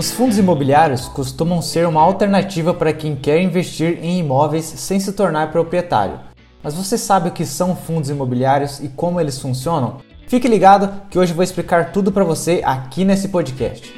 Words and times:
Os 0.00 0.10
fundos 0.10 0.38
imobiliários 0.38 1.08
costumam 1.08 1.60
ser 1.60 1.86
uma 1.86 2.00
alternativa 2.00 2.72
para 2.72 2.90
quem 2.90 3.14
quer 3.14 3.38
investir 3.42 3.98
em 4.02 4.18
imóveis 4.18 4.64
sem 4.64 4.98
se 4.98 5.12
tornar 5.12 5.52
proprietário. 5.52 6.18
Mas 6.62 6.72
você 6.72 6.96
sabe 6.96 7.28
o 7.28 7.32
que 7.32 7.44
são 7.44 7.76
fundos 7.76 8.08
imobiliários 8.08 8.80
e 8.80 8.88
como 8.88 9.20
eles 9.20 9.38
funcionam? 9.38 9.98
Fique 10.26 10.48
ligado 10.48 10.90
que 11.10 11.18
hoje 11.18 11.32
eu 11.32 11.36
vou 11.36 11.44
explicar 11.44 11.92
tudo 11.92 12.10
para 12.10 12.24
você 12.24 12.62
aqui 12.64 13.04
nesse 13.04 13.28
podcast. 13.28 13.92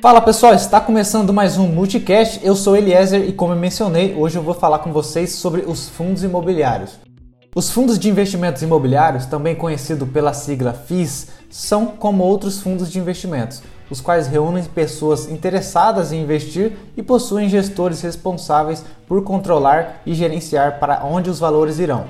Fala 0.00 0.20
pessoal, 0.20 0.54
está 0.54 0.80
começando 0.80 1.32
mais 1.32 1.58
um 1.58 1.66
Multicast. 1.66 2.38
Eu 2.46 2.54
sou 2.54 2.76
Eliezer 2.76 3.28
e 3.28 3.32
como 3.32 3.52
eu 3.52 3.58
mencionei, 3.58 4.14
hoje 4.14 4.38
eu 4.38 4.44
vou 4.44 4.54
falar 4.54 4.78
com 4.78 4.92
vocês 4.92 5.32
sobre 5.32 5.62
os 5.62 5.88
fundos 5.88 6.22
imobiliários. 6.22 7.11
Os 7.54 7.70
fundos 7.70 7.98
de 7.98 8.08
investimentos 8.08 8.62
imobiliários, 8.62 9.26
também 9.26 9.54
conhecido 9.54 10.06
pela 10.06 10.32
sigla 10.32 10.72
FIIs, 10.72 11.28
são 11.50 11.84
como 11.84 12.24
outros 12.24 12.62
fundos 12.62 12.90
de 12.90 12.98
investimentos, 12.98 13.62
os 13.90 14.00
quais 14.00 14.26
reúnem 14.26 14.64
pessoas 14.64 15.30
interessadas 15.30 16.12
em 16.12 16.22
investir 16.22 16.72
e 16.96 17.02
possuem 17.02 17.50
gestores 17.50 18.00
responsáveis 18.00 18.82
por 19.06 19.22
controlar 19.22 20.00
e 20.06 20.14
gerenciar 20.14 20.80
para 20.80 21.04
onde 21.04 21.28
os 21.28 21.38
valores 21.38 21.78
irão. 21.78 22.06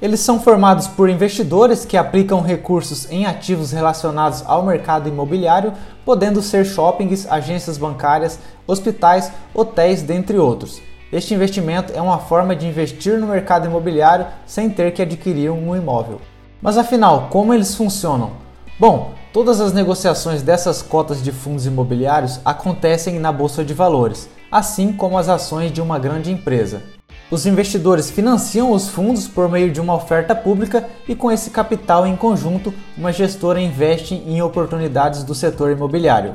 Eles 0.00 0.20
são 0.20 0.40
formados 0.40 0.86
por 0.86 1.10
investidores 1.10 1.84
que 1.84 1.98
aplicam 1.98 2.40
recursos 2.40 3.06
em 3.10 3.26
ativos 3.26 3.72
relacionados 3.72 4.42
ao 4.46 4.64
mercado 4.64 5.10
imobiliário, 5.10 5.74
podendo 6.06 6.40
ser 6.40 6.64
shoppings, 6.64 7.30
agências 7.30 7.76
bancárias, 7.76 8.38
hospitais, 8.66 9.30
hotéis, 9.52 10.00
dentre 10.00 10.38
outros 10.38 10.80
este 11.12 11.34
investimento 11.34 11.92
é 11.92 12.00
uma 12.00 12.18
forma 12.18 12.54
de 12.54 12.68
investir 12.68 13.18
no 13.18 13.26
mercado 13.26 13.66
imobiliário 13.66 14.26
sem 14.46 14.70
ter 14.70 14.92
que 14.92 15.02
adquirir 15.02 15.50
um 15.50 15.74
imóvel. 15.74 16.20
Mas 16.62 16.78
afinal, 16.78 17.28
como 17.30 17.52
eles 17.52 17.74
funcionam? 17.74 18.32
Bom, 18.78 19.12
todas 19.32 19.60
as 19.60 19.72
negociações 19.72 20.40
dessas 20.40 20.82
cotas 20.82 21.20
de 21.22 21.32
fundos 21.32 21.66
imobiliários 21.66 22.40
acontecem 22.44 23.18
na 23.18 23.32
bolsa 23.32 23.64
de 23.64 23.74
valores, 23.74 24.30
assim 24.52 24.92
como 24.92 25.18
as 25.18 25.28
ações 25.28 25.72
de 25.72 25.80
uma 25.80 25.98
grande 25.98 26.30
empresa. 26.30 26.82
Os 27.28 27.44
investidores 27.44 28.10
financiam 28.10 28.72
os 28.72 28.88
fundos 28.88 29.26
por 29.26 29.48
meio 29.48 29.70
de 29.70 29.80
uma 29.80 29.94
oferta 29.94 30.34
pública 30.34 30.88
e, 31.08 31.14
com 31.14 31.30
esse 31.30 31.50
capital 31.50 32.06
em 32.06 32.16
conjunto, 32.16 32.72
uma 32.96 33.12
gestora 33.12 33.60
investe 33.60 34.14
em 34.14 34.42
oportunidades 34.42 35.24
do 35.24 35.34
setor 35.34 35.70
imobiliário. 35.72 36.34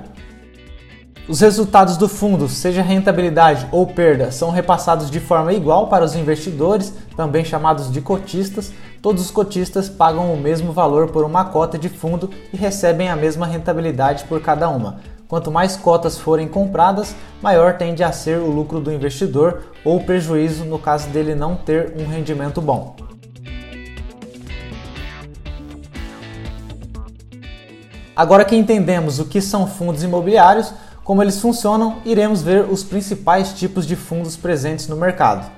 Os 1.28 1.40
resultados 1.40 1.98
do 1.98 2.08
fundo, 2.08 2.48
seja 2.48 2.84
rentabilidade 2.84 3.68
ou 3.72 3.88
perda, 3.88 4.32
são 4.32 4.52
repassados 4.52 5.10
de 5.10 5.20
forma 5.20 5.52
igual 5.54 5.88
para 5.88 6.06
os 6.06 6.14
investidores, 6.14 6.94
também 7.18 7.44
chamados 7.44 7.92
de 7.92 8.00
cotistas. 8.00 8.72
Todos 9.02 9.24
os 9.24 9.32
cotistas 9.32 9.90
pagam 9.90 10.32
o 10.32 10.38
mesmo 10.38 10.72
valor 10.72 11.08
por 11.08 11.24
uma 11.24 11.46
cota 11.46 11.80
de 11.80 11.90
fundo 11.90 12.30
e 12.54 12.58
recebem 12.58 13.10
a 13.10 13.16
mesma 13.16 13.48
rentabilidade 13.48 14.26
por 14.26 14.40
cada 14.40 14.70
uma. 14.70 15.00
Quanto 15.28 15.50
mais 15.50 15.76
cotas 15.76 16.16
forem 16.16 16.48
compradas, 16.48 17.16
maior 17.42 17.76
tende 17.76 18.04
a 18.04 18.12
ser 18.12 18.38
o 18.38 18.52
lucro 18.52 18.80
do 18.80 18.94
investidor 18.94 19.64
ou 19.84 19.98
o 19.98 20.04
prejuízo 20.04 20.64
no 20.64 20.78
caso 20.78 21.10
dele 21.10 21.34
não 21.34 21.56
ter 21.56 21.96
um 22.00 22.08
rendimento 22.08 22.62
bom. 22.62 22.96
Agora 28.16 28.46
que 28.46 28.56
entendemos 28.56 29.20
o 29.20 29.26
que 29.26 29.42
são 29.42 29.68
fundos 29.68 30.04
imobiliários, 30.04 30.72
como 31.06 31.22
eles 31.22 31.40
funcionam, 31.40 31.98
iremos 32.04 32.42
ver 32.42 32.66
os 32.68 32.84
principais 32.84 33.54
tipos 33.54 33.86
de 33.86 33.96
fundos 33.96 34.36
presentes 34.36 34.88
no 34.88 34.96
mercado. 34.96 35.50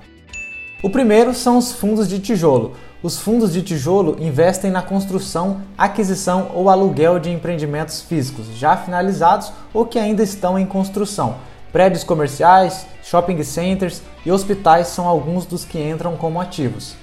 O 0.83 0.89
primeiro 0.89 1.33
são 1.33 1.57
os 1.57 1.71
fundos 1.71 2.09
de 2.09 2.19
tijolo. 2.19 2.73
Os 3.01 3.17
fundos 3.17 3.53
de 3.53 3.61
tijolo 3.61 4.17
investem 4.19 4.69
na 4.69 4.81
construção, 4.81 5.61
aquisição 5.77 6.51
ou 6.53 6.69
aluguel 6.69 7.17
de 7.17 7.31
empreendimentos 7.31 8.01
físicos 8.01 8.47
já 8.57 8.75
finalizados 8.75 9.53
ou 9.73 9.85
que 9.85 9.97
ainda 9.97 10.21
estão 10.21 10.59
em 10.59 10.65
construção. 10.65 11.37
Prédios 11.71 12.03
comerciais, 12.03 12.85
shopping 13.01 13.41
centers 13.41 14.01
e 14.25 14.31
hospitais 14.31 14.87
são 14.87 15.07
alguns 15.07 15.45
dos 15.45 15.63
que 15.63 15.79
entram 15.81 16.17
como 16.17 16.41
ativos. 16.41 16.93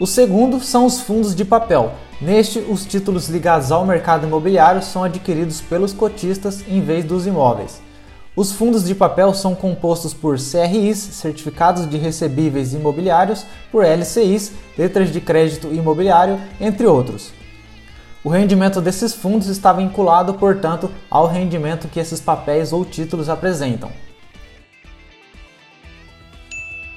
O 0.00 0.06
segundo 0.06 0.60
são 0.60 0.86
os 0.86 1.00
fundos 1.00 1.34
de 1.34 1.44
papel. 1.44 1.92
Neste, 2.20 2.60
os 2.60 2.86
títulos 2.86 3.28
ligados 3.28 3.72
ao 3.72 3.84
mercado 3.84 4.28
imobiliário 4.28 4.80
são 4.80 5.02
adquiridos 5.02 5.60
pelos 5.60 5.92
cotistas 5.92 6.62
em 6.68 6.80
vez 6.80 7.04
dos 7.04 7.26
imóveis. 7.26 7.82
Os 8.36 8.52
fundos 8.52 8.84
de 8.84 8.94
papel 8.94 9.34
são 9.34 9.56
compostos 9.56 10.14
por 10.14 10.38
CRIs, 10.38 10.98
certificados 10.98 11.90
de 11.90 11.96
recebíveis 11.96 12.74
imobiliários, 12.74 13.44
por 13.72 13.84
LCIs, 13.84 14.52
letras 14.78 15.10
de 15.10 15.20
crédito 15.20 15.74
imobiliário, 15.74 16.40
entre 16.60 16.86
outros. 16.86 17.32
O 18.22 18.28
rendimento 18.28 18.80
desses 18.80 19.12
fundos 19.12 19.48
está 19.48 19.72
vinculado, 19.72 20.34
portanto, 20.34 20.88
ao 21.10 21.26
rendimento 21.26 21.88
que 21.88 21.98
esses 21.98 22.20
papéis 22.20 22.72
ou 22.72 22.84
títulos 22.84 23.28
apresentam. 23.28 23.90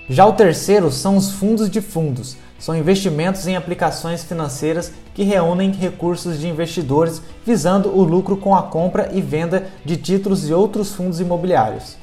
Já 0.08 0.26
o 0.28 0.34
terceiro 0.34 0.92
são 0.92 1.18
os 1.18 1.32
fundos 1.32 1.68
de 1.68 1.82
fundos. 1.82 2.38
São 2.62 2.76
investimentos 2.76 3.48
em 3.48 3.56
aplicações 3.56 4.24
financeiras 4.24 4.94
que 5.16 5.24
reúnem 5.24 5.72
recursos 5.72 6.40
de 6.40 6.48
investidores 6.48 7.20
visando 7.44 7.90
o 7.90 8.04
lucro 8.04 8.38
com 8.38 8.56
a 8.56 8.62
compra 8.62 9.10
e 9.12 9.20
venda 9.20 9.66
de 9.84 9.98
títulos 9.98 10.48
e 10.48 10.54
outros 10.54 10.94
fundos 10.94 11.20
imobiliários. 11.20 11.98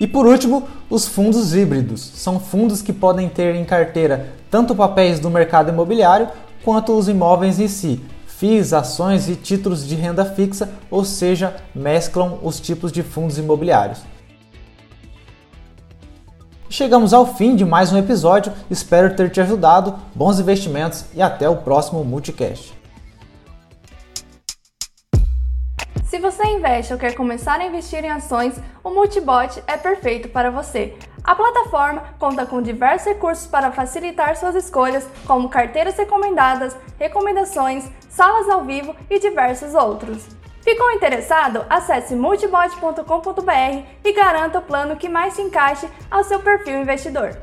E 0.00 0.06
por 0.08 0.26
último, 0.26 0.64
os 0.90 1.06
fundos 1.06 1.54
híbridos. 1.54 2.00
São 2.16 2.40
fundos 2.40 2.82
que 2.82 2.92
podem 2.92 3.28
ter 3.28 3.54
em 3.54 3.64
carteira 3.64 4.30
tanto 4.50 4.74
papéis 4.74 5.20
do 5.20 5.30
mercado 5.30 5.70
imobiliário 5.70 6.26
quanto 6.64 6.98
os 6.98 7.08
imóveis 7.08 7.60
em 7.60 7.68
si, 7.68 8.00
FIIs, 8.26 8.72
ações 8.72 9.28
e 9.28 9.36
títulos 9.36 9.86
de 9.86 9.94
renda 9.94 10.24
fixa, 10.24 10.72
ou 10.90 11.04
seja, 11.04 11.54
mesclam 11.72 12.40
os 12.42 12.58
tipos 12.58 12.90
de 12.90 13.04
fundos 13.04 13.38
imobiliários. 13.38 14.00
Chegamos 16.76 17.14
ao 17.14 17.24
fim 17.24 17.54
de 17.54 17.64
mais 17.64 17.92
um 17.92 17.98
episódio, 17.98 18.52
espero 18.68 19.14
ter 19.14 19.30
te 19.30 19.40
ajudado, 19.40 19.96
bons 20.12 20.40
investimentos 20.40 21.04
e 21.14 21.22
até 21.22 21.48
o 21.48 21.58
próximo 21.58 22.02
Multicast. 22.02 22.74
Se 26.04 26.18
você 26.18 26.42
investe 26.48 26.92
ou 26.92 26.98
quer 26.98 27.14
começar 27.14 27.60
a 27.60 27.64
investir 27.64 28.04
em 28.04 28.10
ações, 28.10 28.56
o 28.82 28.90
Multibot 28.90 29.62
é 29.68 29.76
perfeito 29.76 30.28
para 30.30 30.50
você. 30.50 30.98
A 31.22 31.36
plataforma 31.36 32.02
conta 32.18 32.44
com 32.44 32.60
diversos 32.60 33.06
recursos 33.06 33.46
para 33.46 33.70
facilitar 33.70 34.36
suas 34.36 34.56
escolhas, 34.56 35.06
como 35.28 35.48
carteiras 35.48 35.96
recomendadas, 35.96 36.76
recomendações, 36.98 37.88
salas 38.10 38.48
ao 38.48 38.64
vivo 38.64 38.96
e 39.08 39.20
diversos 39.20 39.74
outros. 39.74 40.26
Ficou 40.64 40.90
interessado? 40.92 41.66
Acesse 41.68 42.14
multibot.com.br 42.14 43.82
e 44.02 44.12
garanta 44.14 44.60
o 44.60 44.62
plano 44.62 44.96
que 44.96 45.10
mais 45.10 45.34
se 45.34 45.42
encaixe 45.42 45.86
ao 46.10 46.24
seu 46.24 46.40
perfil 46.40 46.80
investidor. 46.80 47.36